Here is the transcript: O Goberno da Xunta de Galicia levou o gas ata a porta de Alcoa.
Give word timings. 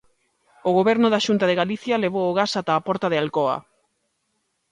O 0.69 0.71
Goberno 0.77 1.07
da 1.13 1.23
Xunta 1.25 1.45
de 1.47 1.59
Galicia 1.61 2.01
levou 2.03 2.25
o 2.27 2.35
gas 2.39 2.51
ata 2.59 2.73
a 2.75 2.83
porta 2.87 3.07
de 3.09 3.17
Alcoa. 3.21 3.57